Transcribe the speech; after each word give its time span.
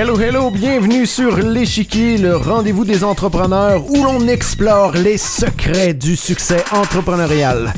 Hello, 0.00 0.16
hello, 0.16 0.52
bienvenue 0.52 1.06
sur 1.06 1.38
l'échiquier, 1.38 2.18
le 2.18 2.36
rendez-vous 2.36 2.84
des 2.84 3.02
entrepreneurs 3.02 3.84
où 3.90 4.04
l'on 4.04 4.28
explore 4.28 4.92
les 4.92 5.18
secrets 5.18 5.92
du 5.92 6.14
succès 6.14 6.62
entrepreneurial. 6.70 7.72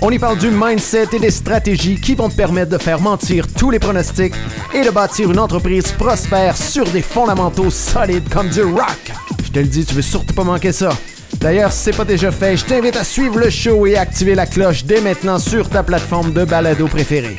On 0.00 0.12
y 0.12 0.20
parle 0.20 0.38
du 0.38 0.52
mindset 0.52 1.08
et 1.14 1.18
des 1.18 1.32
stratégies 1.32 2.00
qui 2.00 2.14
vont 2.14 2.28
te 2.28 2.36
permettre 2.36 2.70
de 2.70 2.78
faire 2.78 3.00
mentir 3.00 3.52
tous 3.52 3.72
les 3.72 3.80
pronostics 3.80 4.36
et 4.72 4.84
de 4.84 4.90
bâtir 4.90 5.32
une 5.32 5.40
entreprise 5.40 5.90
prospère 5.90 6.56
sur 6.56 6.84
des 6.84 7.02
fondamentaux 7.02 7.70
solides 7.70 8.28
comme 8.28 8.50
du 8.50 8.62
rock. 8.62 9.10
Je 9.44 9.50
te 9.50 9.58
le 9.58 9.66
dis, 9.66 9.84
tu 9.84 9.96
veux 9.96 10.02
surtout 10.02 10.32
pas 10.32 10.44
manquer 10.44 10.70
ça. 10.70 10.90
D'ailleurs, 11.40 11.72
si 11.72 11.86
c'est 11.86 11.96
pas 11.96 12.04
déjà 12.04 12.30
fait, 12.30 12.56
je 12.56 12.66
t'invite 12.66 12.94
à 12.94 13.02
suivre 13.02 13.40
le 13.40 13.50
show 13.50 13.84
et 13.84 13.96
activer 13.96 14.36
la 14.36 14.46
cloche 14.46 14.84
dès 14.84 15.00
maintenant 15.00 15.40
sur 15.40 15.68
ta 15.68 15.82
plateforme 15.82 16.32
de 16.32 16.44
balado 16.44 16.86
préférée. 16.86 17.36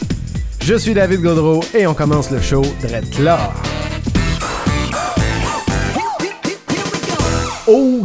Je 0.62 0.76
suis 0.76 0.94
David 0.94 1.22
Godreau 1.22 1.64
et 1.74 1.88
on 1.88 1.94
commence 1.94 2.32
le 2.32 2.42
show 2.42 2.64
direct 2.82 3.18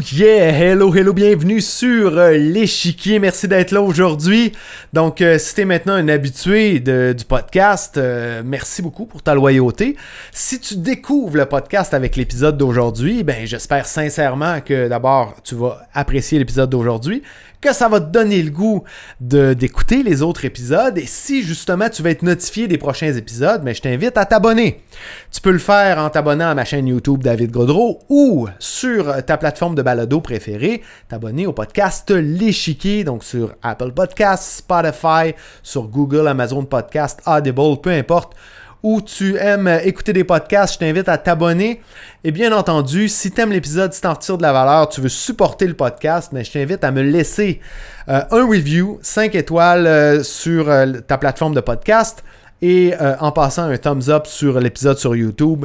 Oh 0.00 0.02
yeah! 0.14 0.50
Hello, 0.50 0.94
hello, 0.94 1.12
bienvenue 1.12 1.60
sur 1.60 2.16
euh, 2.16 2.30
l'échiquier. 2.30 3.18
Merci 3.18 3.48
d'être 3.48 3.70
là 3.70 3.82
aujourd'hui. 3.82 4.52
Donc, 4.94 5.20
euh, 5.20 5.38
si 5.38 5.54
t'es 5.54 5.66
maintenant 5.66 5.92
un 5.92 6.08
habitué 6.08 6.80
du 6.80 7.24
podcast, 7.28 7.98
euh, 7.98 8.40
merci 8.42 8.80
beaucoup 8.80 9.04
pour 9.04 9.22
ta 9.22 9.34
loyauté. 9.34 9.96
Si 10.32 10.58
tu 10.58 10.76
découvres 10.76 11.36
le 11.36 11.44
podcast 11.44 11.92
avec 11.92 12.16
l'épisode 12.16 12.56
d'aujourd'hui, 12.56 13.24
ben 13.24 13.46
j'espère 13.46 13.84
sincèrement 13.86 14.62
que 14.62 14.88
d'abord 14.88 15.34
tu 15.44 15.54
vas 15.54 15.82
apprécier 15.92 16.38
l'épisode 16.38 16.70
d'aujourd'hui, 16.70 17.22
que 17.60 17.72
ça 17.72 17.88
va 17.88 18.00
te 18.00 18.10
donner 18.10 18.42
le 18.42 18.50
goût 18.50 18.84
d'écouter 19.20 20.02
les 20.02 20.22
autres 20.22 20.44
épisodes 20.44 20.96
et 20.96 21.06
si 21.06 21.42
justement 21.42 21.88
tu 21.88 22.02
veux 22.02 22.10
être 22.10 22.22
notifié 22.22 22.68
des 22.68 22.78
prochains 22.78 23.12
épisodes, 23.12 23.62
ben, 23.62 23.74
je 23.74 23.80
t'invite 23.80 24.16
à 24.16 24.24
t'abonner. 24.24 24.82
Tu 25.30 25.40
peux 25.40 25.50
le 25.50 25.58
faire 25.58 25.98
en 25.98 26.10
t'abonnant 26.10 26.48
à 26.48 26.54
ma 26.54 26.64
chaîne 26.64 26.86
YouTube 26.86 27.22
David 27.22 27.50
Godreau 27.50 28.00
ou 28.08 28.48
sur 28.58 29.24
ta 29.24 29.36
plateforme 29.36 29.74
de 29.74 29.82
balado 29.82 30.20
préférée, 30.20 30.82
t'abonner 31.08 31.46
au 31.46 31.52
podcast 31.52 32.10
L'échiquier, 32.10 33.04
donc 33.04 33.24
sur 33.24 33.54
Apple 33.62 33.92
Podcasts, 33.92 34.58
Spotify, 34.58 35.34
sur 35.62 35.88
Google, 35.88 36.28
Amazon 36.28 36.64
Podcast, 36.64 37.20
Audible, 37.26 37.80
peu 37.82 37.90
importe 37.90 38.34
où 38.82 39.00
tu 39.00 39.36
aimes 39.36 39.68
écouter 39.84 40.12
des 40.12 40.24
podcasts, 40.24 40.74
je 40.74 40.78
t'invite 40.78 41.08
à 41.08 41.18
t'abonner. 41.18 41.80
Et 42.24 42.30
bien 42.30 42.52
entendu, 42.52 43.08
si 43.08 43.30
tu 43.30 43.40
aimes 43.40 43.52
l'épisode, 43.52 43.92
si 43.92 44.00
tu 44.00 44.06
en 44.06 44.14
retires 44.14 44.38
de 44.38 44.42
la 44.42 44.52
valeur, 44.52 44.88
tu 44.88 45.00
veux 45.00 45.08
supporter 45.08 45.66
le 45.66 45.74
podcast, 45.74 46.30
mais 46.32 46.44
je 46.44 46.52
t'invite 46.52 46.82
à 46.84 46.90
me 46.90 47.02
laisser 47.02 47.60
euh, 48.08 48.22
un 48.30 48.46
review, 48.46 48.98
5 49.02 49.34
étoiles 49.34 49.86
euh, 49.86 50.22
sur 50.22 50.70
euh, 50.70 50.92
ta 51.06 51.18
plateforme 51.18 51.54
de 51.54 51.60
podcast. 51.60 52.24
Et 52.62 52.92
en 53.20 53.32
passant 53.32 53.70
un 53.70 53.78
thumbs 53.78 54.10
up 54.10 54.26
sur 54.26 54.60
l'épisode 54.60 54.98
sur 54.98 55.16
YouTube, 55.16 55.64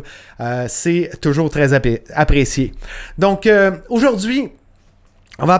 c'est 0.69 1.11
toujours 1.19 1.49
très 1.49 1.73
apprécié. 1.73 2.71
Donc 3.17 3.49
aujourd'hui, 3.89 4.49
on 5.39 5.45
va, 5.45 5.59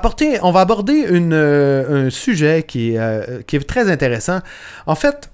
aborder 0.62 1.06
un 1.10 2.10
sujet 2.10 2.64
qui 2.66 2.96
est, 2.96 3.68
très 3.68 3.92
intéressant. 3.92 4.40
En 4.88 4.96
fait, 4.96 5.30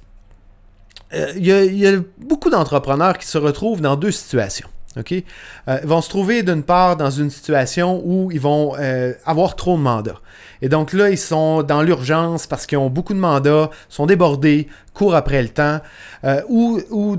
il 1.37 1.45
y, 1.45 1.51
a- 1.51 1.63
il 1.65 1.77
y 1.77 1.87
a 1.87 1.93
beaucoup 2.19 2.49
d'entrepreneurs 2.49 3.17
qui 3.17 3.27
se 3.27 3.37
retrouvent 3.37 3.81
dans 3.81 3.95
deux 3.95 4.11
situations. 4.11 4.67
Euh, 4.97 5.79
ils 5.81 5.87
vont 5.87 6.01
se 6.01 6.09
trouver 6.09 6.43
d'une 6.43 6.63
part 6.63 6.97
dans 6.97 7.09
une 7.09 7.29
situation 7.29 8.01
où 8.03 8.29
ils 8.31 8.41
vont 8.41 8.75
euh, 8.77 9.13
avoir 9.25 9.55
trop 9.55 9.77
de 9.77 9.81
mandats. 9.81 10.19
Et 10.61 10.67
donc 10.69 10.91
là, 10.93 11.09
ils 11.09 11.17
sont 11.17 11.63
dans 11.63 11.81
l'urgence 11.81 12.45
parce 12.45 12.65
qu'ils 12.65 12.77
ont 12.77 12.89
beaucoup 12.89 13.13
de 13.13 13.19
mandats, 13.19 13.69
sont 13.87 14.05
débordés, 14.05 14.67
courent 14.93 15.15
après 15.15 15.41
le 15.41 15.49
temps. 15.49 15.79
Euh, 16.23 16.41
ou 16.49 17.17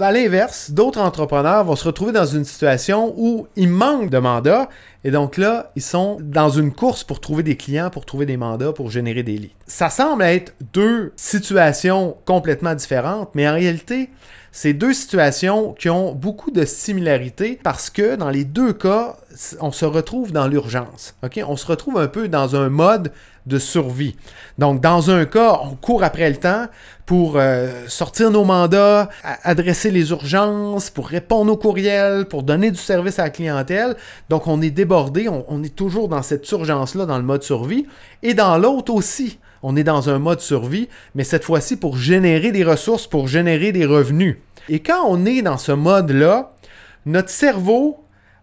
à 0.00 0.12
l'inverse, 0.12 0.70
d'autres 0.70 1.00
entrepreneurs 1.00 1.64
vont 1.64 1.76
se 1.76 1.84
retrouver 1.84 2.12
dans 2.12 2.26
une 2.26 2.44
situation 2.44 3.14
où 3.16 3.46
ils 3.56 3.68
manquent 3.68 4.10
de 4.10 4.18
mandats. 4.18 4.68
Et 5.04 5.10
donc 5.10 5.36
là, 5.36 5.72
ils 5.74 5.82
sont 5.82 6.18
dans 6.20 6.50
une 6.50 6.72
course 6.72 7.04
pour 7.04 7.20
trouver 7.20 7.42
des 7.42 7.56
clients, 7.56 7.90
pour 7.90 8.06
trouver 8.06 8.26
des 8.26 8.36
mandats, 8.36 8.72
pour 8.72 8.90
générer 8.90 9.22
des 9.22 9.36
leads. 9.36 9.54
Ça 9.66 9.90
semble 9.90 10.22
être 10.22 10.54
deux 10.72 11.12
situations 11.16 12.16
complètement 12.24 12.74
différentes, 12.74 13.30
mais 13.34 13.48
en 13.48 13.54
réalité, 13.54 14.10
c'est 14.54 14.74
deux 14.74 14.92
situations 14.92 15.72
qui 15.72 15.88
ont 15.88 16.12
beaucoup 16.12 16.50
de 16.50 16.66
similarités 16.66 17.58
parce 17.62 17.88
que 17.88 18.16
dans 18.16 18.28
les 18.28 18.44
deux 18.44 18.74
cas, 18.74 19.16
on 19.60 19.72
se 19.72 19.86
retrouve 19.86 20.30
dans 20.30 20.46
l'urgence. 20.46 21.16
On 21.46 21.56
se 21.56 21.66
retrouve 21.66 21.98
un 21.98 22.06
peu 22.06 22.28
dans 22.28 22.54
un 22.54 22.68
mode 22.68 23.12
de 23.46 23.58
survie. 23.58 24.16
Donc, 24.58 24.80
dans 24.80 25.10
un 25.10 25.24
cas, 25.24 25.60
on 25.62 25.74
court 25.74 26.04
après 26.04 26.30
le 26.30 26.36
temps 26.36 26.66
pour 27.06 27.36
euh, 27.36 27.86
sortir 27.88 28.30
nos 28.30 28.44
mandats, 28.44 29.08
adresser 29.42 29.90
les 29.90 30.10
urgences, 30.10 30.90
pour 30.90 31.08
répondre 31.08 31.52
aux 31.52 31.56
courriels, 31.56 32.26
pour 32.26 32.42
donner 32.42 32.70
du 32.70 32.78
service 32.78 33.18
à 33.18 33.24
la 33.24 33.30
clientèle. 33.30 33.96
Donc, 34.28 34.46
on 34.46 34.62
est 34.62 34.70
débordé, 34.70 35.28
on, 35.28 35.44
on 35.48 35.62
est 35.62 35.74
toujours 35.74 36.08
dans 36.08 36.22
cette 36.22 36.50
urgence-là, 36.50 37.06
dans 37.06 37.18
le 37.18 37.24
mode 37.24 37.42
survie. 37.42 37.86
Et 38.22 38.34
dans 38.34 38.56
l'autre 38.58 38.94
aussi, 38.94 39.38
on 39.62 39.76
est 39.76 39.84
dans 39.84 40.10
un 40.10 40.18
mode 40.18 40.40
survie, 40.40 40.88
mais 41.14 41.24
cette 41.24 41.44
fois-ci 41.44 41.76
pour 41.76 41.96
générer 41.96 42.52
des 42.52 42.64
ressources, 42.64 43.06
pour 43.06 43.28
générer 43.28 43.72
des 43.72 43.86
revenus. 43.86 44.38
Et 44.68 44.80
quand 44.80 45.04
on 45.06 45.24
est 45.24 45.42
dans 45.42 45.58
ce 45.58 45.72
mode-là, 45.72 46.54
notre 47.06 47.30
cerveau 47.30 48.01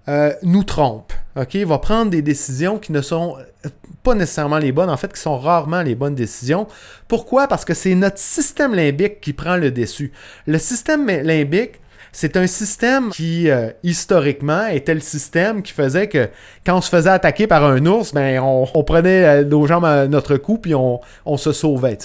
euh, 0.10 0.34
nous 0.42 0.64
trompe. 0.64 1.14
Il 1.54 1.66
va 1.66 1.78
prendre 1.78 2.12
des 2.12 2.22
décisions 2.22 2.80
qui 2.80 2.92
ne 2.92 3.02
sont 3.02 3.38
euh, 3.66 3.70
pas 4.04 4.16
nécessairement 4.16 4.58
les 4.58 4.72
bonnes, 4.72 4.90
en 4.90 4.98
fait, 4.98 5.14
qui 5.14 5.22
sont 5.22 5.38
rarement 5.38 5.84
les 5.84 5.96
bonnes 5.96 6.16
décisions. 6.16 6.68
Pourquoi? 7.08 7.48
Parce 7.48 7.64
que 7.64 7.74
c'est 7.74 7.94
notre 7.96 8.18
système 8.18 8.74
limbique 8.74 9.22
qui 9.22 9.34
prend 9.34 9.56
le 9.56 9.72
dessus. 9.72 10.12
Le 10.48 10.58
système 10.58 11.06
limbique, 11.06 11.80
c'est 12.12 12.38
un 12.38 12.48
système 12.48 13.10
qui, 13.10 13.50
euh, 13.50 13.70
historiquement, 13.84 14.68
était 14.68 14.94
le 14.94 15.00
système 15.00 15.62
qui 15.62 15.74
faisait 15.74 16.08
que 16.08 16.30
quand 16.66 16.78
on 16.78 16.82
se 16.82 16.90
faisait 16.90 17.10
attaquer 17.10 17.46
par 17.46 17.64
un 17.64 17.86
ours, 17.86 18.14
ben, 18.14 18.40
on, 18.42 18.84
prenait 18.84 19.26
euh, 19.26 19.44
nos 19.44 19.68
jambes 19.68 19.86
à 19.86 20.08
notre 20.08 20.38
cou 20.38 20.58
puis 20.58 20.74
on, 20.74 21.02
se 21.38 21.52
sauvait. 21.52 21.98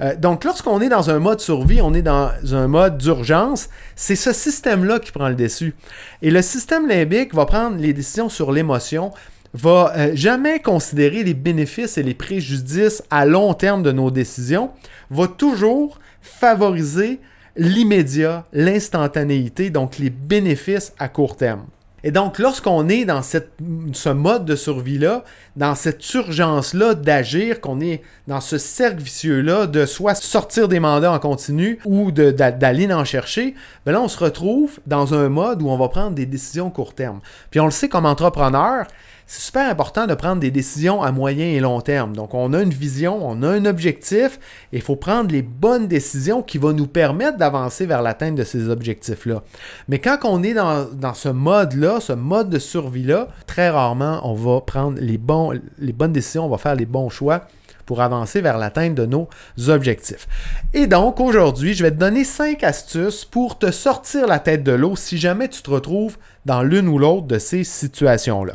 Euh, 0.00 0.14
donc, 0.16 0.44
lorsqu'on 0.44 0.80
est 0.80 0.88
dans 0.88 1.10
un 1.10 1.18
mode 1.18 1.40
survie, 1.40 1.80
on 1.82 1.92
est 1.94 2.02
dans 2.02 2.30
un 2.52 2.68
mode 2.68 2.98
d'urgence, 2.98 3.68
c'est 3.96 4.16
ce 4.16 4.32
système-là 4.32 5.00
qui 5.00 5.10
prend 5.10 5.28
le 5.28 5.34
dessus. 5.34 5.74
Et 6.22 6.30
le 6.30 6.42
système 6.42 6.88
limbique 6.88 7.34
va 7.34 7.46
prendre 7.46 7.76
les 7.76 7.92
décisions 7.92 8.28
sur 8.28 8.52
l'émotion, 8.52 9.10
va 9.54 9.92
jamais 10.14 10.60
considérer 10.60 11.24
les 11.24 11.34
bénéfices 11.34 11.98
et 11.98 12.02
les 12.02 12.14
préjudices 12.14 13.02
à 13.10 13.26
long 13.26 13.52
terme 13.52 13.82
de 13.82 13.92
nos 13.92 14.10
décisions, 14.10 14.70
va 15.10 15.26
toujours 15.26 15.98
favoriser 16.22 17.20
l'immédiat, 17.56 18.44
l'instantanéité, 18.52 19.70
donc 19.70 19.98
les 19.98 20.10
bénéfices 20.10 20.92
à 20.98 21.08
court 21.08 21.36
terme. 21.36 21.64
Et 22.04 22.10
donc, 22.10 22.40
lorsqu'on 22.40 22.88
est 22.88 23.04
dans 23.04 23.22
ce 23.22 24.08
mode 24.08 24.44
de 24.44 24.56
survie-là, 24.56 25.22
dans 25.54 25.76
cette 25.76 26.12
urgence-là 26.14 26.94
d'agir, 26.94 27.60
qu'on 27.60 27.80
est 27.80 28.02
dans 28.26 28.40
ce 28.40 28.58
cercle 28.58 29.00
vicieux-là 29.00 29.66
de 29.68 29.86
soit 29.86 30.16
sortir 30.16 30.66
des 30.66 30.80
mandats 30.80 31.12
en 31.12 31.20
continu 31.20 31.78
ou 31.84 32.10
d'aller 32.10 32.92
en 32.92 33.04
chercher, 33.04 33.54
ben 33.86 33.92
là, 33.92 34.00
on 34.00 34.08
se 34.08 34.18
retrouve 34.18 34.80
dans 34.86 35.14
un 35.14 35.28
mode 35.28 35.62
où 35.62 35.68
on 35.68 35.78
va 35.78 35.88
prendre 35.88 36.16
des 36.16 36.26
décisions 36.26 36.70
court 36.70 36.94
terme. 36.94 37.20
Puis 37.50 37.60
on 37.60 37.66
le 37.66 37.70
sait 37.70 37.88
comme 37.88 38.06
entrepreneur, 38.06 38.86
c'est 39.26 39.40
super 39.40 39.70
important 39.70 40.06
de 40.06 40.14
prendre 40.14 40.40
des 40.40 40.50
décisions 40.50 41.02
à 41.02 41.12
moyen 41.12 41.46
et 41.46 41.60
long 41.60 41.80
terme. 41.80 42.14
Donc, 42.14 42.34
on 42.34 42.52
a 42.52 42.62
une 42.62 42.70
vision, 42.70 43.26
on 43.26 43.42
a 43.42 43.48
un 43.48 43.64
objectif, 43.64 44.38
et 44.72 44.76
il 44.76 44.82
faut 44.82 44.96
prendre 44.96 45.30
les 45.30 45.42
bonnes 45.42 45.88
décisions 45.88 46.42
qui 46.42 46.58
vont 46.58 46.72
nous 46.72 46.86
permettre 46.86 47.38
d'avancer 47.38 47.86
vers 47.86 48.02
l'atteinte 48.02 48.34
de 48.34 48.44
ces 48.44 48.68
objectifs-là. 48.68 49.42
Mais 49.88 49.98
quand 49.98 50.18
on 50.24 50.42
est 50.42 50.54
dans, 50.54 50.86
dans 50.92 51.14
ce 51.14 51.28
mode-là, 51.28 52.00
ce 52.00 52.12
mode 52.12 52.50
de 52.50 52.58
survie-là, 52.58 53.28
très 53.46 53.70
rarement, 53.70 54.20
on 54.24 54.34
va 54.34 54.60
prendre 54.60 54.98
les, 55.00 55.18
bons, 55.18 55.52
les 55.78 55.92
bonnes 55.92 56.12
décisions, 56.12 56.46
on 56.46 56.50
va 56.50 56.58
faire 56.58 56.74
les 56.74 56.86
bons 56.86 57.08
choix 57.08 57.46
pour 57.86 58.00
avancer 58.00 58.40
vers 58.40 58.58
l'atteinte 58.58 58.94
de 58.94 59.06
nos 59.06 59.28
objectifs. 59.68 60.28
Et 60.72 60.86
donc, 60.86 61.20
aujourd'hui, 61.20 61.74
je 61.74 61.82
vais 61.82 61.90
te 61.90 61.96
donner 61.96 62.24
cinq 62.24 62.64
astuces 62.64 63.24
pour 63.24 63.58
te 63.58 63.70
sortir 63.70 64.26
la 64.26 64.38
tête 64.38 64.62
de 64.62 64.72
l'eau 64.72 64.96
si 64.96 65.18
jamais 65.18 65.48
tu 65.48 65.62
te 65.62 65.70
retrouves 65.70 66.16
dans 66.46 66.62
l'une 66.62 66.88
ou 66.88 66.98
l'autre 66.98 67.26
de 67.26 67.38
ces 67.38 67.64
situations-là. 67.64 68.54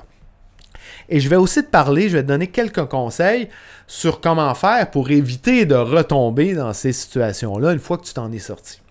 Et 1.10 1.20
je 1.20 1.30
vais 1.30 1.36
aussi 1.36 1.64
te 1.64 1.70
parler, 1.70 2.10
je 2.10 2.18
vais 2.18 2.24
te 2.24 2.28
donner 2.28 2.48
quelques 2.48 2.86
conseils 2.86 3.50
sur 3.88 4.22
comment 4.22 4.54
faire 4.54 4.90
pour 4.92 5.10
éviter 5.10 5.66
de 5.66 5.76
retomber 5.76 6.54
dans 6.54 6.74
ces 6.74 6.94
situations-là 6.94 7.74
une 7.74 7.80
fois 7.80 7.98
que 7.98 8.06
tu 8.06 8.14
t'en 8.14 8.32
es 8.32 8.40
sorti. 8.40 8.82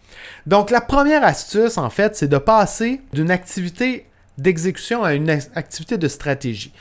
Donc, 0.47 0.71
la 0.71 0.81
première 0.81 1.25
astuce, 1.25 1.79
en 1.79 1.91
fait, 1.91 2.17
c'est 2.17 2.29
de 2.29 2.39
passer 2.39 3.01
d'une 3.13 3.31
activité 3.31 4.07
d'exécution 4.39 5.03
à 5.03 5.15
une 5.15 5.31
activité 5.31 5.97
de 5.97 6.09
stratégie. 6.09 6.73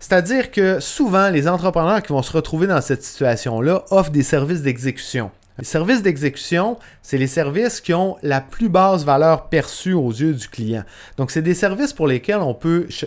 C'est-à-dire 0.00 0.50
que 0.50 0.80
souvent, 0.80 1.30
les 1.30 1.48
entrepreneurs 1.48 2.02
qui 2.02 2.12
vont 2.12 2.22
se 2.22 2.32
retrouver 2.32 2.66
dans 2.66 2.80
cette 2.80 3.02
situation-là 3.02 3.84
offrent 3.90 4.10
des 4.10 4.22
services 4.22 4.62
d'exécution. 4.62 5.30
Les 5.58 5.64
services 5.64 6.02
d'exécution, 6.02 6.78
c'est 7.00 7.18
les 7.18 7.28
services 7.28 7.80
qui 7.80 7.94
ont 7.94 8.16
la 8.22 8.40
plus 8.40 8.68
basse 8.68 9.04
valeur 9.04 9.48
perçue 9.48 9.92
aux 9.92 10.10
yeux 10.10 10.34
du 10.34 10.48
client. 10.48 10.82
Donc, 11.16 11.30
c'est 11.30 11.42
des 11.42 11.54
services 11.54 11.92
pour 11.92 12.08
lesquels 12.08 12.40
on 12.40 12.58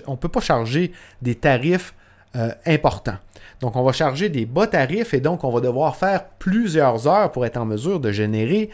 on 0.08 0.16
peut 0.16 0.30
pas 0.30 0.40
charger 0.40 0.94
des 1.22 1.36
tarifs 1.36 1.94
euh, 2.36 2.52
importants. 2.66 3.18
Donc, 3.60 3.76
on 3.76 3.84
va 3.84 3.92
charger 3.92 4.30
des 4.30 4.46
bas 4.46 4.68
tarifs 4.68 5.14
et 5.14 5.20
donc 5.20 5.44
on 5.44 5.52
va 5.52 5.60
devoir 5.60 5.96
faire 5.98 6.26
plusieurs 6.40 7.08
heures 7.08 7.32
pour 7.32 7.46
être 7.46 7.58
en 7.58 7.66
mesure 7.66 8.00
de 8.00 8.12
générer 8.12 8.70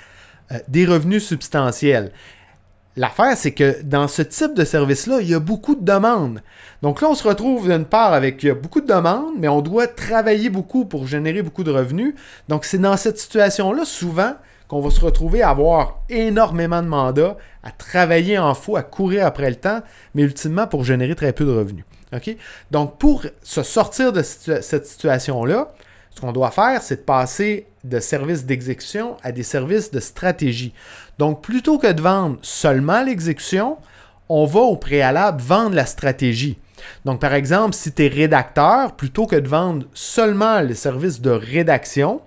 euh, 0.51 0.59
des 0.67 0.85
revenus 0.85 1.25
substantiels. 1.25 2.11
L'affaire, 2.95 3.35
c'est 3.35 3.51
que 3.51 3.81
dans 3.83 4.07
ce 4.07 4.21
type 4.21 4.53
de 4.53 4.63
service-là, 4.65 5.19
il 5.21 5.29
y 5.29 5.33
a 5.33 5.39
beaucoup 5.39 5.75
de 5.75 5.83
demandes. 5.83 6.41
Donc 6.81 7.01
là, 7.01 7.09
on 7.09 7.15
se 7.15 7.27
retrouve 7.27 7.69
d'une 7.69 7.85
part 7.85 8.13
avec 8.13 8.45
beaucoup 8.61 8.81
de 8.81 8.87
demandes, 8.87 9.33
mais 9.37 9.47
on 9.47 9.61
doit 9.61 9.87
travailler 9.87 10.49
beaucoup 10.49 10.85
pour 10.85 11.07
générer 11.07 11.41
beaucoup 11.41 11.63
de 11.63 11.71
revenus. 11.71 12.13
Donc 12.49 12.65
c'est 12.65 12.77
dans 12.77 12.97
cette 12.97 13.17
situation-là, 13.17 13.85
souvent, 13.85 14.33
qu'on 14.67 14.81
va 14.81 14.89
se 14.89 15.01
retrouver 15.01 15.41
à 15.41 15.49
avoir 15.49 15.99
énormément 16.09 16.81
de 16.81 16.87
mandats, 16.87 17.37
à 17.63 17.71
travailler 17.71 18.37
en 18.37 18.53
fou, 18.53 18.75
à 18.75 18.83
courir 18.83 19.25
après 19.25 19.49
le 19.49 19.55
temps, 19.55 19.81
mais 20.15 20.23
ultimement 20.23 20.67
pour 20.67 20.83
générer 20.83 21.15
très 21.15 21.33
peu 21.33 21.45
de 21.45 21.51
revenus. 21.51 21.85
Donc 22.71 22.97
pour 22.97 23.25
se 23.41 23.63
sortir 23.63 24.13
de 24.13 24.21
cette 24.21 24.85
situation-là, 24.85 25.73
ce 26.11 26.21
qu'on 26.21 26.31
doit 26.31 26.51
faire, 26.51 26.81
c'est 26.83 26.97
de 26.97 27.01
passer 27.01 27.65
de 27.83 27.99
services 27.99 28.45
d'exécution 28.45 29.17
à 29.23 29.31
des 29.31 29.41
services 29.41 29.89
de 29.89 29.99
stratégie. 29.99 30.73
Donc 31.19 31.41
plutôt 31.41 31.77
que 31.77 31.91
de 31.91 32.01
vendre 32.01 32.37
seulement 32.41 33.03
l'exécution, 33.03 33.77
on 34.29 34.45
va 34.45 34.61
au 34.61 34.77
préalable 34.77 35.41
vendre 35.41 35.75
la 35.75 35.85
stratégie. 35.85 36.57
Donc, 37.05 37.21
par 37.21 37.33
exemple, 37.33 37.73
si 37.73 37.91
tu 37.91 38.05
es 38.05 38.07
rédacteur, 38.07 38.95
plutôt 38.95 39.25
que 39.25 39.35
de 39.35 39.47
vendre 39.47 39.85
seulement 39.93 40.59
les 40.61 40.75
services 40.75 41.21
de 41.21 41.29
rédaction, 41.29 42.21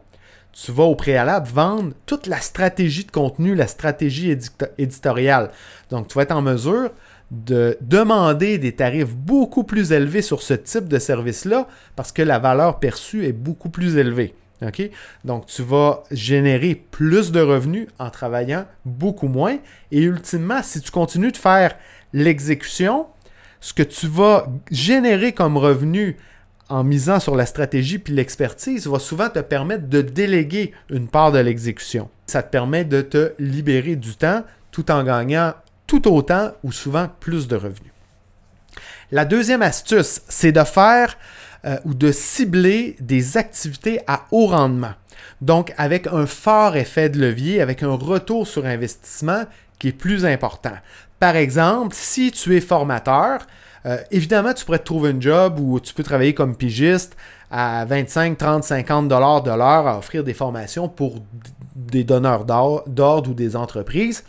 tu 0.52 0.72
vas 0.72 0.84
au 0.84 0.94
préalable 0.94 1.48
vendre 1.48 1.92
toute 2.06 2.26
la 2.26 2.40
stratégie 2.40 3.04
de 3.04 3.10
contenu, 3.10 3.54
la 3.54 3.66
stratégie 3.66 4.36
éditoriale. 4.78 5.50
Donc, 5.90 6.08
tu 6.08 6.14
vas 6.14 6.22
être 6.22 6.32
en 6.32 6.42
mesure 6.42 6.90
de 7.30 7.76
demander 7.80 8.56
des 8.58 8.72
tarifs 8.72 9.14
beaucoup 9.14 9.64
plus 9.64 9.92
élevés 9.92 10.22
sur 10.22 10.42
ce 10.42 10.54
type 10.54 10.88
de 10.88 10.98
service-là 10.98 11.66
parce 11.96 12.12
que 12.12 12.22
la 12.22 12.38
valeur 12.38 12.78
perçue 12.78 13.26
est 13.26 13.32
beaucoup 13.32 13.68
plus 13.68 13.96
élevée. 13.96 14.34
Donc, 15.24 15.46
tu 15.46 15.62
vas 15.62 16.02
générer 16.10 16.74
plus 16.90 17.32
de 17.32 17.40
revenus 17.40 17.88
en 17.98 18.10
travaillant 18.10 18.66
beaucoup 18.84 19.28
moins. 19.28 19.58
Et 19.92 20.02
ultimement, 20.02 20.62
si 20.62 20.80
tu 20.80 20.90
continues 20.90 21.32
de 21.32 21.36
faire 21.36 21.76
l'exécution, 22.12 23.06
ce 23.60 23.74
que 23.74 23.82
tu 23.82 24.06
vas 24.06 24.46
générer 24.70 25.32
comme 25.32 25.56
revenu 25.56 26.16
en 26.68 26.82
misant 26.84 27.20
sur 27.20 27.36
la 27.36 27.46
stratégie 27.46 27.98
puis 27.98 28.12
l'expertise 28.12 28.86
va 28.86 28.98
souvent 28.98 29.28
te 29.28 29.38
permettre 29.38 29.88
de 29.88 30.02
déléguer 30.02 30.72
une 30.90 31.08
part 31.08 31.32
de 31.32 31.38
l'exécution. 31.38 32.08
Ça 32.26 32.42
te 32.42 32.50
permet 32.50 32.84
de 32.84 33.02
te 33.02 33.32
libérer 33.38 33.96
du 33.96 34.16
temps 34.16 34.42
tout 34.72 34.90
en 34.90 35.04
gagnant 35.04 35.54
tout 35.86 36.12
autant 36.12 36.52
ou 36.64 36.72
souvent 36.72 37.08
plus 37.20 37.46
de 37.46 37.56
revenus. 37.56 37.92
La 39.12 39.24
deuxième 39.24 39.62
astuce, 39.62 40.20
c'est 40.28 40.52
de 40.52 40.64
faire 40.64 41.16
euh, 41.66 41.78
ou 41.84 41.94
de 41.94 42.12
cibler 42.12 42.96
des 43.00 43.36
activités 43.36 44.00
à 44.06 44.26
haut 44.30 44.46
rendement. 44.46 44.92
Donc 45.40 45.72
avec 45.76 46.06
un 46.06 46.26
fort 46.26 46.76
effet 46.76 47.08
de 47.08 47.18
levier, 47.18 47.60
avec 47.60 47.82
un 47.82 47.94
retour 47.94 48.46
sur 48.46 48.66
investissement 48.66 49.44
qui 49.78 49.88
est 49.88 49.92
plus 49.92 50.24
important. 50.24 50.76
Par 51.18 51.36
exemple, 51.36 51.94
si 51.94 52.30
tu 52.30 52.56
es 52.56 52.60
formateur, 52.60 53.46
euh, 53.86 53.98
évidemment, 54.10 54.52
tu 54.52 54.64
pourrais 54.64 54.78
te 54.78 54.84
trouver 54.84 55.10
un 55.10 55.20
job 55.20 55.58
où 55.60 55.78
tu 55.80 55.94
peux 55.94 56.02
travailler 56.02 56.34
comme 56.34 56.56
pigiste 56.56 57.16
à 57.50 57.84
25, 57.84 58.36
30, 58.36 58.64
50 58.64 59.08
dollars 59.08 59.42
de 59.42 59.50
l'heure 59.50 59.86
à 59.86 59.98
offrir 59.98 60.24
des 60.24 60.34
formations 60.34 60.88
pour 60.88 61.16
des 61.74 62.04
donneurs 62.04 62.44
d'ordre 62.44 63.30
ou 63.30 63.34
des 63.34 63.54
entreprises. 63.54 64.24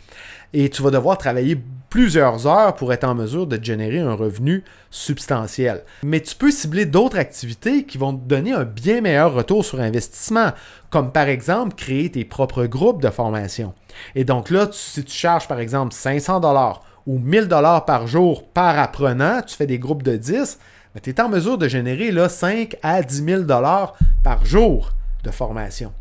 Et 0.52 0.70
tu 0.70 0.82
vas 0.82 0.90
devoir 0.90 1.18
travailler 1.18 1.60
plusieurs 1.90 2.46
heures 2.46 2.74
pour 2.74 2.92
être 2.92 3.04
en 3.04 3.14
mesure 3.14 3.46
de 3.46 3.62
générer 3.62 3.98
un 3.98 4.14
revenu 4.14 4.64
substantiel. 4.90 5.82
Mais 6.02 6.20
tu 6.20 6.34
peux 6.34 6.50
cibler 6.50 6.84
d'autres 6.86 7.18
activités 7.18 7.84
qui 7.84 7.98
vont 7.98 8.14
te 8.14 8.26
donner 8.26 8.52
un 8.52 8.64
bien 8.64 9.00
meilleur 9.00 9.32
retour 9.32 9.64
sur 9.64 9.80
investissement, 9.80 10.52
comme 10.90 11.12
par 11.12 11.28
exemple 11.28 11.74
créer 11.74 12.10
tes 12.10 12.24
propres 12.24 12.66
groupes 12.66 13.02
de 13.02 13.10
formation. 13.10 13.74
Et 14.14 14.24
donc 14.24 14.50
là, 14.50 14.68
si 14.70 15.04
tu 15.04 15.12
charges 15.12 15.48
par 15.48 15.60
exemple 15.60 15.94
500 15.94 16.40
dollars 16.40 16.82
ou 17.06 17.18
1000 17.18 17.48
dollars 17.48 17.84
par 17.84 18.06
jour 18.06 18.46
par 18.48 18.78
apprenant, 18.78 19.40
tu 19.42 19.56
fais 19.56 19.66
des 19.66 19.78
groupes 19.78 20.02
de 20.02 20.16
10, 20.16 20.58
tu 21.02 21.10
es 21.10 21.20
en 21.20 21.28
mesure 21.28 21.58
de 21.58 21.68
générer 21.68 22.10
là, 22.10 22.28
5 22.28 22.76
à 22.82 23.02
10 23.02 23.24
000 23.24 23.42
dollars 23.42 23.94
par 24.22 24.44
jour 24.44 24.92
de 25.24 25.30
formation. 25.30 25.92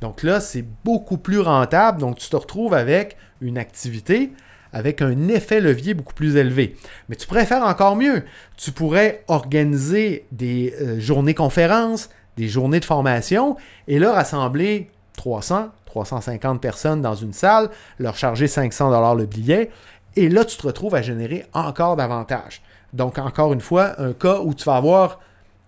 Donc 0.00 0.22
là, 0.22 0.40
c'est 0.40 0.64
beaucoup 0.84 1.16
plus 1.18 1.40
rentable. 1.40 2.00
Donc 2.00 2.18
tu 2.18 2.28
te 2.28 2.36
retrouves 2.36 2.74
avec 2.74 3.16
une 3.44 3.58
activité 3.58 4.32
avec 4.72 5.02
un 5.02 5.28
effet 5.28 5.60
levier 5.60 5.94
beaucoup 5.94 6.14
plus 6.14 6.36
élevé. 6.36 6.76
Mais 7.08 7.14
tu 7.14 7.28
pourrais 7.28 7.46
faire 7.46 7.62
encore 7.62 7.94
mieux. 7.94 8.24
Tu 8.56 8.72
pourrais 8.72 9.22
organiser 9.28 10.26
des 10.32 10.74
euh, 10.80 10.98
journées 10.98 11.34
conférences, 11.34 12.10
des 12.36 12.48
journées 12.48 12.80
de 12.80 12.84
formation 12.84 13.56
et 13.86 14.00
là 14.00 14.12
rassembler 14.12 14.90
300, 15.16 15.68
350 15.86 16.60
personnes 16.60 17.00
dans 17.00 17.14
une 17.14 17.32
salle, 17.32 17.70
leur 18.00 18.16
charger 18.16 18.48
500 18.48 18.90
dollars 18.90 19.14
le 19.14 19.26
billet 19.26 19.70
et 20.16 20.28
là, 20.28 20.44
tu 20.44 20.56
te 20.56 20.66
retrouves 20.66 20.94
à 20.94 21.02
générer 21.02 21.44
encore 21.52 21.96
davantage. 21.96 22.62
Donc, 22.92 23.18
encore 23.18 23.52
une 23.52 23.60
fois, 23.60 24.00
un 24.00 24.12
cas 24.12 24.40
où 24.40 24.54
tu 24.54 24.64
vas 24.64 24.76
avoir 24.76 25.20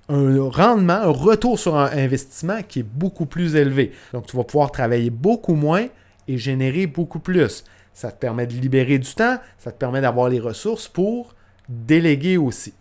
un 0.08 0.48
rendement, 0.48 0.94
un 0.94 1.10
retour 1.10 1.58
sur 1.58 1.76
un 1.76 1.90
investissement 1.96 2.62
qui 2.66 2.80
est 2.80 2.84
beaucoup 2.84 3.26
plus 3.26 3.56
élevé. 3.56 3.92
Donc, 4.12 4.26
tu 4.26 4.36
vas 4.36 4.44
pouvoir 4.44 4.70
travailler 4.70 5.10
beaucoup 5.10 5.54
moins 5.54 5.86
et 6.28 6.38
générer 6.38 6.86
beaucoup 6.86 7.18
plus. 7.18 7.64
Ça 7.92 8.12
te 8.12 8.18
permet 8.18 8.46
de 8.46 8.52
libérer 8.52 8.98
du 8.98 9.14
temps, 9.14 9.38
ça 9.58 9.72
te 9.72 9.78
permet 9.78 10.00
d'avoir 10.00 10.28
les 10.28 10.40
ressources 10.40 10.88
pour 10.88 11.34
déléguer 11.68 12.36
aussi. 12.36 12.74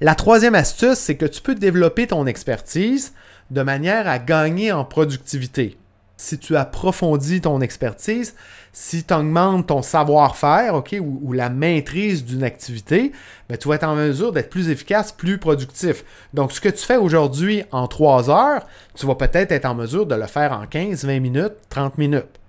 La 0.00 0.14
troisième 0.14 0.54
astuce, 0.54 0.98
c'est 0.98 1.16
que 1.16 1.26
tu 1.26 1.40
peux 1.40 1.54
développer 1.54 2.06
ton 2.06 2.26
expertise 2.26 3.14
de 3.50 3.62
manière 3.62 4.08
à 4.08 4.18
gagner 4.18 4.72
en 4.72 4.84
productivité 4.84 5.76
si 6.16 6.38
tu 6.38 6.56
approfondis 6.56 7.40
ton 7.40 7.60
expertise, 7.60 8.34
si 8.72 9.04
tu 9.04 9.14
augmentes 9.14 9.68
ton 9.68 9.82
savoir-faire, 9.82 10.82
ou, 11.00 11.32
la 11.32 11.48
maîtrise 11.48 12.24
d'une 12.24 12.44
activité, 12.44 13.12
ben, 13.48 13.56
tu 13.56 13.68
vas 13.68 13.76
être 13.76 13.84
en 13.84 13.96
mesure 13.96 14.32
d'être 14.32 14.50
plus 14.50 14.68
efficace, 14.68 15.12
plus 15.12 15.38
productif. 15.38 16.04
Donc, 16.32 16.52
ce 16.52 16.60
que 16.60 16.68
tu 16.68 16.84
fais 16.84 16.96
aujourd'hui 16.96 17.64
en 17.72 17.88
3 17.88 18.30
heures, 18.30 18.66
tu 18.94 19.06
vas 19.06 19.14
peut-être 19.14 19.52
être 19.52 19.64
en 19.64 19.74
mesure 19.74 20.06
de 20.06 20.14
le 20.14 20.26
faire 20.26 20.52
en 20.52 20.66
15, 20.66 21.04
20 21.04 21.20
minutes, 21.20 21.54
30 21.68 21.98
minutes. 21.98 22.40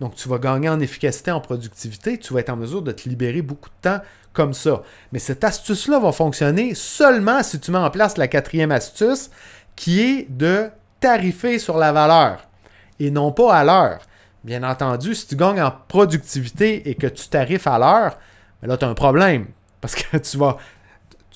Donc, 0.00 0.14
tu 0.14 0.28
vas 0.28 0.38
gagner 0.38 0.68
en 0.68 0.78
efficacité, 0.78 1.32
en 1.32 1.40
productivité, 1.40 2.18
tu 2.18 2.32
vas 2.32 2.40
être 2.40 2.50
en 2.50 2.56
mesure 2.56 2.82
de 2.82 2.92
te 2.92 3.08
libérer 3.08 3.42
beaucoup 3.42 3.68
de 3.68 3.90
temps 3.90 4.00
comme 4.32 4.54
ça. 4.54 4.82
Mais 5.10 5.18
cette 5.18 5.42
astuce-là 5.42 5.98
va 5.98 6.12
fonctionner 6.12 6.76
seulement 6.76 7.42
si 7.42 7.58
tu 7.58 7.72
mets 7.72 7.78
en 7.78 7.90
place 7.90 8.16
la 8.16 8.28
quatrième 8.28 8.70
astuce, 8.70 9.28
qui 9.74 10.00
est 10.00 10.26
de 10.30 10.68
tarifer 11.00 11.58
sur 11.58 11.78
la 11.78 11.90
valeur 11.90 12.49
et 13.00 13.10
non 13.10 13.32
pas 13.32 13.54
à 13.54 13.64
l'heure. 13.64 13.98
Bien 14.44 14.62
entendu, 14.62 15.14
si 15.14 15.26
tu 15.26 15.36
gagnes 15.36 15.60
en 15.60 15.72
productivité 15.88 16.88
et 16.88 16.94
que 16.94 17.06
tu 17.08 17.28
tarifes 17.28 17.66
à 17.66 17.78
l'heure, 17.78 18.18
ben 18.62 18.68
là, 18.68 18.76
tu 18.76 18.84
as 18.84 18.88
un 18.88 18.94
problème. 18.94 19.46
Parce 19.80 19.94
que 19.94 20.16
tu 20.18 20.36
vas, 20.36 20.56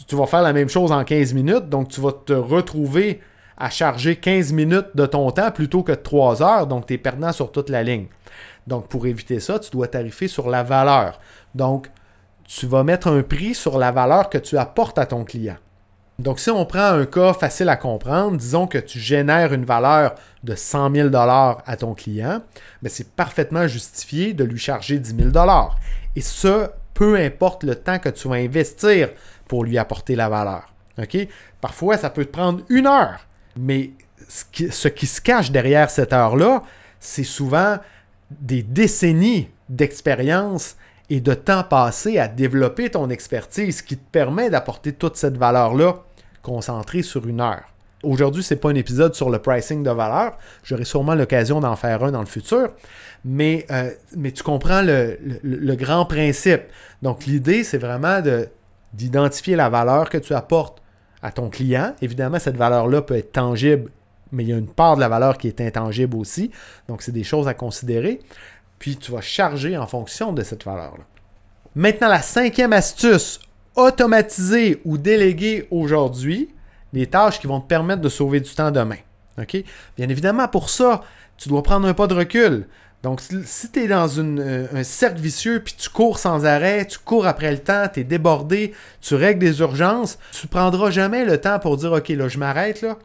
tu 0.07 0.15
vas 0.15 0.27
faire 0.27 0.43
la 0.43 0.53
même 0.53 0.69
chose 0.69 0.93
en 0.93 1.03
15 1.03 1.35
minutes, 1.35 1.69
donc 1.69 1.89
tu 1.89 2.01
vas 2.01 2.13
te 2.13 2.33
retrouver 2.33 3.21
à 3.57 3.71
charger 3.71 4.17
15 4.17 4.53
minutes 4.53 4.89
de 4.95 5.07
ton 5.07 5.31
temps 5.31 5.51
plutôt 5.51 5.83
que 5.83 5.93
3 5.93 6.43
heures, 6.43 6.67
donc 6.67 6.87
tu 6.87 6.95
es 6.95 6.99
perdant 6.99 7.33
sur 7.33 7.53
toute 7.53 7.71
la 7.71 7.83
ligne. 7.83 8.07
Donc 8.67 8.89
pour 8.89 9.07
éviter 9.07 9.41
ça, 9.41 9.59
tu 9.59 9.71
dois 9.71 9.89
tarifer 9.89 10.29
sur 10.29 10.51
la 10.51 10.63
valeur. 10.63 11.21
Donc 11.55 11.91
tu 12.45 12.67
vas 12.67 12.85
mettre 12.85 13.09
un 13.09 13.23
prix 13.23 13.55
sur 13.55 13.79
la 13.79 13.93
valeur 13.93 14.29
que 14.29 14.39
tu 14.39 14.59
apportes 14.59 14.99
à 14.99 15.07
ton 15.07 15.25
client. 15.25 15.57
Donc, 16.19 16.39
si 16.39 16.51
on 16.51 16.65
prend 16.65 16.93
un 16.93 17.07
cas 17.07 17.33
facile 17.33 17.69
à 17.69 17.77
comprendre, 17.77 18.37
disons 18.37 18.67
que 18.67 18.79
tu 18.79 19.01
génères 19.01 19.53
une 19.53 19.65
valeur 19.65 20.15
de 20.45 20.55
100 20.55 20.95
000 20.95 21.09
à 21.15 21.77
ton 21.77 21.95
client, 21.95 22.41
ben, 22.83 22.89
c'est 22.89 23.11
parfaitement 23.11 23.67
justifié 23.67 24.33
de 24.33 24.45
lui 24.45 24.59
charger 24.59 24.99
10 24.99 25.33
000 25.33 25.49
Et 26.15 26.21
ce, 26.21 26.69
peu 26.95 27.17
importe 27.17 27.65
le 27.65 27.75
temps 27.75 27.99
que 27.99 28.09
tu 28.09 28.29
vas 28.29 28.37
investir 28.37 29.11
pour 29.49 29.65
lui 29.65 29.77
apporter 29.77 30.15
la 30.15 30.29
valeur. 30.29 30.73
Parfois, 31.61 31.97
ça 31.97 32.11
peut 32.11 32.25
te 32.25 32.31
prendre 32.31 32.63
une 32.69 32.87
heure, 32.87 33.27
mais 33.57 33.91
ce 34.29 34.89
qui 34.89 35.07
se 35.07 35.21
cache 35.21 35.51
derrière 35.51 35.91
cette 35.91 36.13
heure-là, 36.13 36.63
c'est 37.01 37.25
souvent 37.25 37.79
des 38.31 38.63
décennies 38.63 39.49
d'expérience 39.69 40.77
et 41.11 41.21
de 41.21 41.35
temps 41.35 41.65
passé 41.65 42.19
à 42.19 42.29
développer 42.29 42.91
ton 42.91 43.11
expertise 43.11 43.83
qui 43.83 43.97
te 43.97 44.11
permet 44.11 44.51
d'apporter 44.51 44.93
toute 44.93 45.17
cette 45.17 45.37
valeur-là 45.37 46.03
concentrée 46.43 47.03
sur 47.03 47.27
une 47.27 47.41
heure. 47.41 47.65
Aujourd'hui, 48.03 48.43
ce 48.43 48.55
n'est 48.55 48.61
pas 48.61 48.71
un 48.71 48.75
épisode 48.75 49.15
sur 49.15 49.31
le 49.31 49.39
pricing 49.39 49.83
de 49.83 49.91
valeur. 49.91 50.37
J'aurai 50.63 50.85
sûrement 50.85 51.15
l'occasion 51.15 51.61
d'en 51.61 51.75
faire 51.75 52.05
un 52.05 52.13
dans 52.13 52.21
le 52.21 52.27
futur. 52.27 52.71
Mais, 53.25 53.67
euh, 53.71 53.91
tu 54.35 54.43
comprends 54.43 54.83
le, 54.83 55.75
grand 55.75 56.05
principe. 56.05 56.63
Donc, 57.03 57.25
l'idée, 57.25 57.65
c'est 57.65 57.79
vraiment 57.79 58.21
d'identifier 58.93 59.57
la 59.57 59.71
valeur 59.71 60.11
que 60.11 60.19
tu 60.19 60.35
apportes 60.35 60.83
à 61.23 61.33
ton 61.33 61.49
client. 61.49 61.95
Évidemment, 62.03 62.39
cette 62.39 62.57
valeur-là 62.57 63.01
peut 63.01 63.17
être 63.17 63.33
tangible, 63.33 63.91
mais 64.33 64.45
il 64.45 64.51
y 64.51 64.53
a 64.53 64.59
une 64.59 64.69
part 64.69 64.97
de 64.97 65.01
la 65.01 65.09
valeur 65.09 65.39
qui 65.39 65.49
est 65.49 65.61
intangible 65.63 66.17
aussi. 66.17 66.51
Donc, 66.89 67.01
c'est 67.01 67.13
des 67.13 67.25
choses 67.25 67.49
à 67.49 67.55
considérer 67.55 68.21
puis 68.85 68.99
tu 68.99 69.13
vas 69.13 69.23
charger 69.23 69.79
en 69.79 69.87
fonction 69.87 70.35
de 70.35 70.43
cette 70.43 70.63
valeur-là. 70.63 71.05
Maintenant, 71.75 72.09
la 72.09 72.21
cinquième 72.21 72.75
astuce, 72.75 73.41
automatiser 73.77 74.83
ou 74.85 74.99
déléguer 74.99 75.67
aujourd'hui 75.71 76.51
les 76.93 77.07
tâches 77.07 77.41
qui 77.41 77.47
vont 77.47 77.63
te 77.63 77.67
permettre 77.67 78.03
de 78.03 78.11
sauver 78.11 78.41
du 78.41 78.51
temps 78.51 78.71
demain. 78.71 78.99
Bien 79.39 80.11
évidemment, 80.11 80.49
pour 80.49 80.69
ça, 80.69 81.03
tu 81.39 81.49
dois 81.49 81.63
prendre 81.63 81.89
un 81.89 81.95
pas 81.95 82.07
de 82.07 82.13
recul. 82.13 82.69
Donc, 83.03 83.23
si 83.23 83.71
tu 83.73 83.85
es 83.85 83.89
dans 83.89 84.07
une, 84.07 84.69
un 84.71 84.85
cercle 84.85 85.19
vicieux, 85.19 85.63
puis 85.65 85.75
tu 85.79 85.89
cours 85.89 86.19
sans 86.19 86.45
arrêt, 86.45 86.87
tu 86.87 86.99
cours 86.99 87.27
après 87.27 87.53
le 87.53 87.61
temps, 87.61 87.89
tu 87.91 88.01
es 88.01 88.05
débordé, 88.05 88.75
tu 89.01 89.15
règles 89.15 89.41
des 89.41 89.61
urgences, 89.61 90.19
tu 90.31 90.47
prendras 90.47 90.91
jamais 90.91 91.25
le 91.25 91.41
temps 91.41 91.59
pour 91.59 91.79
dire, 91.79 91.93
OK, 91.93 92.11
là, 92.11 92.29
je 92.29 92.37
m'arrête, 92.37 92.83
là. 92.83 92.99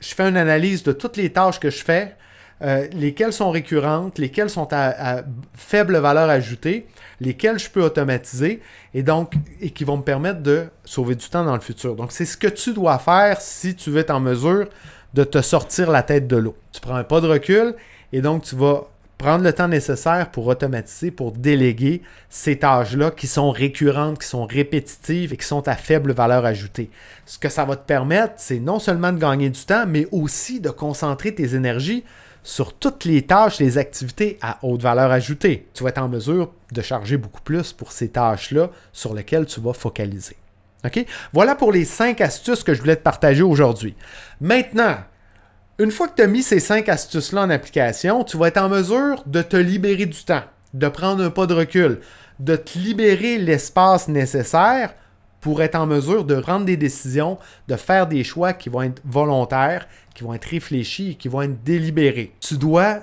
Je 0.00 0.12
fais 0.12 0.28
une 0.28 0.36
analyse 0.36 0.82
de 0.82 0.90
toutes 0.90 1.16
les 1.16 1.32
tâches 1.32 1.60
que 1.60 1.70
je 1.70 1.84
fais, 1.84 2.16
euh, 2.62 2.86
lesquelles 2.92 3.32
sont 3.32 3.50
récurrentes, 3.50 4.18
lesquelles 4.18 4.50
sont 4.50 4.68
à, 4.70 5.22
faible 5.54 5.96
valeur 5.96 6.30
ajoutée, 6.30 6.86
lesquelles 7.20 7.58
je 7.58 7.68
peux 7.68 7.82
automatiser 7.82 8.60
et 8.94 9.02
donc 9.02 9.34
et 9.60 9.70
qui 9.70 9.84
vont 9.84 9.96
me 9.96 10.02
permettre 10.02 10.42
de 10.42 10.66
sauver 10.84 11.14
du 11.14 11.28
temps 11.28 11.44
dans 11.44 11.54
le 11.54 11.60
futur. 11.60 11.96
Donc 11.96 12.12
c'est 12.12 12.24
ce 12.24 12.36
que 12.36 12.46
tu 12.46 12.72
dois 12.72 12.98
faire 12.98 13.40
si 13.40 13.74
tu 13.74 13.90
veux 13.90 13.98
être 13.98 14.10
en 14.10 14.20
mesure 14.20 14.68
de 15.14 15.24
te 15.24 15.42
sortir 15.42 15.90
la 15.90 16.02
tête 16.02 16.28
de 16.28 16.36
l'eau. 16.36 16.56
Tu 16.72 16.80
prends 16.80 16.94
un 16.94 17.04
pas 17.04 17.20
de 17.20 17.26
recul 17.26 17.74
et 18.12 18.20
donc 18.20 18.44
tu 18.44 18.54
vas 18.54 18.84
prendre 19.18 19.44
le 19.44 19.52
temps 19.52 19.68
nécessaire 19.68 20.30
pour 20.30 20.46
automatiser, 20.46 21.10
pour 21.10 21.32
déléguer 21.32 22.02
ces 22.28 22.58
tâches-là 22.58 23.10
qui 23.12 23.26
sont 23.26 23.50
récurrentes, 23.50 24.20
qui 24.20 24.26
sont 24.26 24.46
répétitives 24.46 25.32
et 25.32 25.36
qui 25.36 25.46
sont 25.46 25.66
à 25.68 25.76
faible 25.76 26.12
valeur 26.12 26.44
ajoutée. 26.44 26.90
Ce 27.24 27.38
que 27.38 27.48
ça 27.48 27.64
va 27.64 27.76
te 27.76 27.86
permettre, 27.86 28.34
c'est 28.36 28.58
non 28.58 28.78
seulement 28.80 29.12
de 29.12 29.18
gagner 29.18 29.48
du 29.48 29.64
temps, 29.64 29.84
mais 29.86 30.08
aussi 30.10 30.60
de 30.60 30.70
concentrer 30.70 31.34
tes 31.34 31.54
énergies 31.54 32.04
sur 32.42 32.74
toutes 32.74 33.04
les 33.04 33.22
tâches, 33.22 33.58
les 33.58 33.78
activités 33.78 34.38
à 34.42 34.58
haute 34.62 34.82
valeur 34.82 35.10
ajoutée. 35.10 35.68
Tu 35.74 35.82
vas 35.82 35.90
être 35.90 35.98
en 35.98 36.08
mesure 36.08 36.52
de 36.72 36.82
charger 36.82 37.16
beaucoup 37.16 37.42
plus 37.42 37.72
pour 37.72 37.92
ces 37.92 38.08
tâches-là 38.08 38.70
sur 38.92 39.14
lesquelles 39.14 39.46
tu 39.46 39.60
vas 39.60 39.72
focaliser. 39.72 40.36
OK? 40.84 41.06
Voilà 41.32 41.54
pour 41.54 41.72
les 41.72 41.84
cinq 41.84 42.20
astuces 42.20 42.64
que 42.64 42.74
je 42.74 42.80
voulais 42.80 42.96
te 42.96 43.02
partager 43.02 43.42
aujourd'hui. 43.42 43.94
Maintenant, 44.40 44.96
une 45.78 45.90
fois 45.90 46.08
que 46.08 46.16
tu 46.16 46.22
as 46.22 46.26
mis 46.26 46.42
ces 46.42 46.60
cinq 46.60 46.88
astuces-là 46.88 47.42
en 47.42 47.50
application, 47.50 48.24
tu 48.24 48.36
vas 48.36 48.48
être 48.48 48.58
en 48.58 48.68
mesure 48.68 49.22
de 49.26 49.42
te 49.42 49.56
libérer 49.56 50.06
du 50.06 50.24
temps, 50.24 50.42
de 50.74 50.88
prendre 50.88 51.22
un 51.22 51.30
pas 51.30 51.46
de 51.46 51.54
recul, 51.54 52.00
de 52.40 52.56
te 52.56 52.78
libérer 52.78 53.38
l'espace 53.38 54.08
nécessaire 54.08 54.94
pour 55.42 55.60
être 55.60 55.74
en 55.74 55.86
mesure 55.86 56.24
de 56.24 56.40
prendre 56.40 56.64
des 56.64 56.78
décisions, 56.78 57.36
de 57.66 57.76
faire 57.76 58.06
des 58.06 58.22
choix 58.24 58.52
qui 58.54 58.68
vont 58.68 58.82
être 58.82 59.02
volontaires, 59.04 59.88
qui 60.14 60.22
vont 60.22 60.32
être 60.32 60.46
réfléchis 60.46 61.16
qui 61.16 61.28
vont 61.28 61.42
être 61.42 61.62
délibérés. 61.64 62.32
Tu 62.40 62.56
dois, 62.56 63.00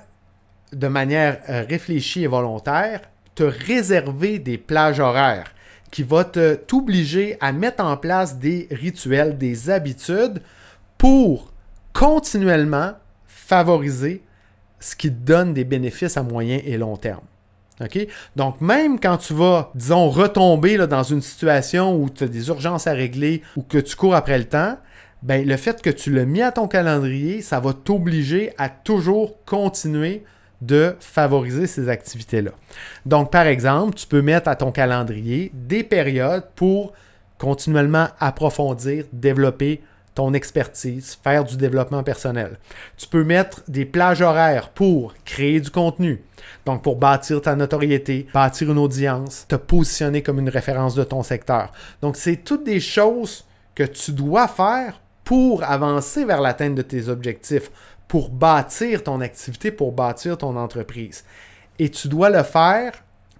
de 0.71 0.87
manière 0.87 1.41
euh, 1.49 1.65
réfléchie 1.67 2.23
et 2.23 2.27
volontaire, 2.27 3.01
te 3.35 3.43
réserver 3.43 4.39
des 4.39 4.57
plages 4.57 5.01
horaires 5.01 5.53
qui 5.91 6.03
vont 6.03 6.23
t'obliger 6.23 7.37
à 7.41 7.51
mettre 7.51 7.83
en 7.83 7.97
place 7.97 8.37
des 8.37 8.67
rituels, 8.71 9.37
des 9.37 9.69
habitudes 9.69 10.41
pour 10.97 11.51
continuellement 11.93 12.93
favoriser 13.27 14.23
ce 14.79 14.95
qui 14.95 15.09
te 15.09 15.25
donne 15.25 15.53
des 15.53 15.65
bénéfices 15.65 16.15
à 16.15 16.23
moyen 16.23 16.59
et 16.63 16.77
long 16.77 16.95
terme. 16.95 17.25
Donc, 18.35 18.61
même 18.61 18.99
quand 18.99 19.17
tu 19.17 19.33
vas, 19.33 19.71
disons, 19.75 20.09
retomber 20.09 20.77
dans 20.87 21.03
une 21.03 21.21
situation 21.21 21.95
où 21.95 22.09
tu 22.09 22.25
as 22.25 22.27
des 22.27 22.47
urgences 22.49 22.87
à 22.87 22.93
régler 22.93 23.41
ou 23.55 23.61
que 23.61 23.77
tu 23.77 23.95
cours 23.95 24.15
après 24.15 24.37
le 24.37 24.45
temps, 24.45 24.77
ben, 25.21 25.45
le 25.45 25.57
fait 25.57 25.81
que 25.81 25.89
tu 25.89 26.11
l'as 26.11 26.25
mis 26.25 26.41
à 26.41 26.51
ton 26.51 26.67
calendrier, 26.67 27.41
ça 27.41 27.59
va 27.59 27.73
t'obliger 27.73 28.53
à 28.57 28.69
toujours 28.69 29.43
continuer 29.45 30.23
de 30.61 30.95
favoriser 30.99 31.67
ces 31.67 31.89
activités-là. 31.89 32.51
Donc, 33.05 33.31
par 33.31 33.47
exemple, 33.47 33.95
tu 33.95 34.07
peux 34.07 34.21
mettre 34.21 34.49
à 34.49 34.55
ton 34.55 34.71
calendrier 34.71 35.51
des 35.53 35.83
périodes 35.83 36.47
pour 36.55 36.93
continuellement 37.37 38.07
approfondir, 38.19 39.05
développer 39.13 39.81
ton 40.19 40.33
expertise, 40.33 41.17
faire 41.23 41.45
du 41.45 41.55
développement 41.55 42.03
personnel. 42.03 42.57
Tu 42.97 43.07
peux 43.07 43.23
mettre 43.23 43.63
des 43.69 43.85
plages 43.85 44.21
horaires 44.21 44.67
pour 44.67 45.13
créer 45.23 45.61
du 45.61 45.69
contenu. 45.69 46.21
Donc, 46.65 46.83
pour 46.83 46.97
bâtir 46.97 47.41
ta 47.41 47.55
notoriété, 47.55 48.27
bâtir 48.33 48.69
une 48.69 48.79
audience, 48.79 49.45
te 49.47 49.55
positionner 49.55 50.21
comme 50.21 50.39
une 50.39 50.49
référence 50.49 50.93
de 50.93 51.05
ton 51.05 51.23
secteur. 51.23 51.71
Donc, 52.01 52.17
c'est 52.17 52.35
toutes 52.35 52.65
des 52.65 52.81
choses 52.81 53.45
que 53.75 53.83
tu 53.83 54.11
dois 54.11 54.49
faire 54.49 54.99
pour 55.23 55.63
avancer 55.63 56.25
vers 56.25 56.41
l'atteinte 56.41 56.75
de 56.75 56.81
tes 56.81 57.07
objectifs, 57.07 57.71
pour 58.09 58.27
bâtir 58.27 59.05
ton 59.05 59.21
activité, 59.21 59.71
pour 59.71 59.93
bâtir 59.93 60.37
ton 60.37 60.57
entreprise. 60.57 61.23
Et 61.79 61.87
tu 61.87 62.09
dois 62.09 62.29
le 62.29 62.43
faire 62.43 62.91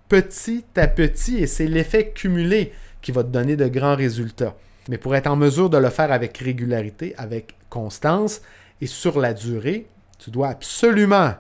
petit 0.08 0.64
à 0.78 0.88
petit 0.88 1.40
et 1.40 1.48
c'est 1.48 1.68
l'effet 1.68 2.12
cumulé 2.12 2.72
qui 3.02 3.12
va 3.12 3.24
te 3.24 3.28
donner 3.28 3.58
de 3.58 3.68
grands 3.68 3.98
résultats. 3.98 4.56
Mais 4.90 4.98
pour 4.98 5.16
être 5.16 5.28
en 5.28 5.36
mesure 5.36 5.70
de 5.70 5.78
le 5.78 5.90
faire 5.90 6.12
avec 6.12 6.40
régularité, 6.40 7.14
avec 7.18 7.54
constance 7.70 8.42
et 8.82 8.88
sur 8.88 9.20
la 9.20 9.36
durée, 9.36 9.86
tu 10.18 10.32
dois 10.32 10.50
absolument 10.50 11.36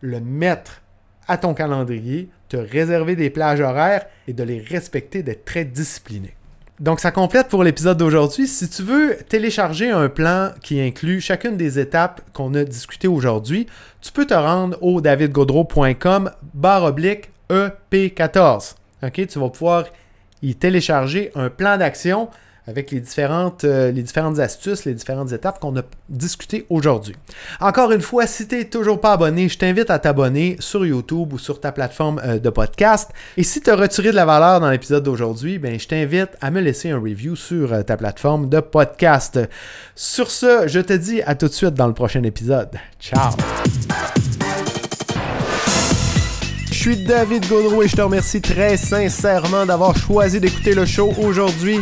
le 0.00 0.20
mettre 0.20 0.80
à 1.26 1.36
ton 1.36 1.54
calendrier, 1.54 2.28
te 2.48 2.56
réserver 2.56 3.16
des 3.16 3.30
plages 3.30 3.60
horaires 3.60 4.06
et 4.28 4.32
de 4.32 4.44
les 4.44 4.60
respecter, 4.60 5.24
d'être 5.24 5.44
très 5.44 5.64
discipliné. 5.64 6.34
Donc 6.78 7.00
ça 7.00 7.10
complète 7.10 7.48
pour 7.48 7.64
l'épisode 7.64 7.98
d'aujourd'hui. 7.98 8.46
Si 8.46 8.68
tu 8.68 8.82
veux 8.82 9.16
télécharger 9.28 9.90
un 9.90 10.08
plan 10.08 10.50
qui 10.62 10.80
inclut 10.80 11.20
chacune 11.20 11.56
des 11.56 11.80
étapes 11.80 12.20
qu'on 12.32 12.54
a 12.54 12.62
discutées 12.62 13.08
aujourd'hui, 13.08 13.66
tu 14.02 14.12
peux 14.12 14.26
te 14.26 14.34
rendre 14.34 14.80
au 14.82 15.00
davidgodreau.com 15.00 16.30
barre 16.52 16.84
oblique 16.84 17.30
EP14. 17.50 18.74
Ok, 19.02 19.26
tu 19.26 19.38
vas 19.40 19.48
pouvoir 19.48 19.86
y 20.42 20.54
télécharger 20.54 21.32
un 21.34 21.50
plan 21.50 21.76
d'action 21.76 22.28
avec 22.66 22.90
les 22.90 23.00
différentes, 23.00 23.64
euh, 23.64 23.92
les 23.92 24.02
différentes 24.02 24.38
astuces, 24.38 24.86
les 24.86 24.94
différentes 24.94 25.32
étapes 25.32 25.60
qu'on 25.60 25.76
a 25.76 25.82
discutées 26.08 26.64
aujourd'hui. 26.70 27.14
Encore 27.60 27.92
une 27.92 28.00
fois, 28.00 28.26
si 28.26 28.48
tu 28.48 28.56
n'es 28.56 28.64
toujours 28.64 29.00
pas 29.00 29.12
abonné, 29.12 29.48
je 29.48 29.58
t'invite 29.58 29.90
à 29.90 29.98
t'abonner 29.98 30.56
sur 30.60 30.86
YouTube 30.86 31.32
ou 31.34 31.38
sur 31.38 31.60
ta 31.60 31.72
plateforme 31.72 32.20
euh, 32.24 32.38
de 32.38 32.48
podcast. 32.48 33.10
Et 33.36 33.42
si 33.42 33.60
tu 33.60 33.68
as 33.70 33.76
retiré 33.76 34.10
de 34.10 34.16
la 34.16 34.24
valeur 34.24 34.60
dans 34.60 34.70
l'épisode 34.70 35.04
d'aujourd'hui, 35.04 35.58
ben, 35.58 35.78
je 35.78 35.86
t'invite 35.86 36.30
à 36.40 36.50
me 36.50 36.60
laisser 36.60 36.90
un 36.90 36.98
review 36.98 37.36
sur 37.36 37.72
euh, 37.72 37.82
ta 37.82 37.98
plateforme 37.98 38.48
de 38.48 38.60
podcast. 38.60 39.38
Sur 39.94 40.30
ce, 40.30 40.66
je 40.66 40.80
te 40.80 40.94
dis 40.94 41.20
à 41.22 41.34
tout 41.34 41.48
de 41.48 41.52
suite 41.52 41.74
dans 41.74 41.86
le 41.86 41.94
prochain 41.94 42.22
épisode. 42.22 42.70
Ciao! 42.98 43.32
Je 46.70 46.90
suis 46.90 47.04
David 47.04 47.46
Gaudreau 47.48 47.82
et 47.82 47.88
je 47.88 47.96
te 47.96 48.02
remercie 48.02 48.42
très 48.42 48.76
sincèrement 48.76 49.64
d'avoir 49.64 49.96
choisi 49.96 50.40
d'écouter 50.40 50.74
le 50.74 50.84
show 50.84 51.12
aujourd'hui. 51.18 51.78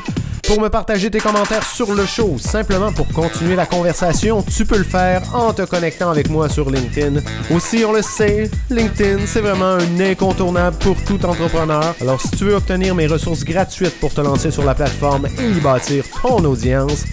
Pour 0.53 0.61
me 0.61 0.69
partager 0.69 1.11
tes 1.11 1.19
commentaires 1.19 1.67
sur 1.67 1.95
le 1.95 2.05
show, 2.05 2.37
simplement 2.37 2.93
pour 2.93 3.09
continuer 3.09 3.57
la 3.57 3.65
conversation, 3.65 4.43
tu 4.43 4.67
peux 4.67 4.77
le 4.77 4.85
faire 4.85 5.23
en 5.35 5.55
te 5.55 5.63
connectant 5.63 6.11
avec 6.11 6.29
moi 6.29 6.51
sur 6.51 6.69
LinkedIn. 6.69 7.23
Aussi, 7.51 7.87
on 7.87 7.93
le 7.93 8.03
sait, 8.03 8.51
LinkedIn, 8.69 9.21
c'est 9.25 9.41
vraiment 9.41 9.79
un 9.79 10.01
incontournable 10.01 10.77
pour 10.77 11.03
tout 11.05 11.25
entrepreneur. 11.25 11.95
Alors, 12.03 12.21
si 12.21 12.33
tu 12.33 12.45
veux 12.45 12.55
obtenir 12.55 12.95
mes 12.95 13.07
ressources 13.07 13.45
gratuites 13.45 13.99
pour 13.99 14.13
te 14.13 14.21
lancer 14.21 14.51
sur 14.51 14.63
la 14.63 14.75
plateforme 14.75 15.27
et 15.41 15.57
y 15.57 15.61
bâtir 15.61 16.05
ton 16.21 16.45
audience, 16.45 17.05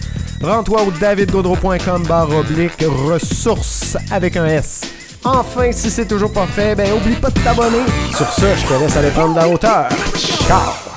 rends-toi 0.42 0.82
au 0.82 0.90
davidgaudreau.com 0.90 2.02
barre 2.06 2.36
oblique 2.36 2.84
ressources 3.08 3.96
avec 4.10 4.36
un 4.36 4.48
S. 4.48 4.82
Enfin, 5.24 5.72
si 5.72 5.88
c'est 5.88 6.06
toujours 6.06 6.30
pas 6.34 6.46
fait, 6.46 6.74
ben 6.74 6.92
oublie 6.92 7.16
pas 7.16 7.30
de 7.30 7.40
t'abonner. 7.40 7.86
Sur 8.14 8.30
ce, 8.30 8.54
je 8.54 8.66
te 8.66 8.82
laisse 8.82 8.96
aller 8.98 9.10
prendre 9.12 9.34
la 9.34 9.48
hauteur. 9.48 9.88
Ciao! 10.46 10.89